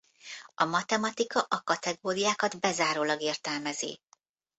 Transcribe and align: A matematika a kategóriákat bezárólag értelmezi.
A 0.55 0.65
matematika 0.65 1.45
a 1.49 1.61
kategóriákat 1.63 2.59
bezárólag 2.59 3.21
értelmezi. 3.21 4.01